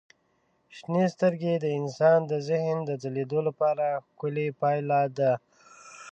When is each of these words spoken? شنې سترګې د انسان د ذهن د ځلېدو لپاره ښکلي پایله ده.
شنې 0.77 1.03
سترګې 1.15 1.53
د 1.59 1.65
انسان 1.79 2.19
د 2.31 2.33
ذهن 2.47 2.77
د 2.85 2.91
ځلېدو 3.03 3.39
لپاره 3.47 3.85
ښکلي 4.07 4.47
پایله 4.61 4.99
ده. 5.17 5.31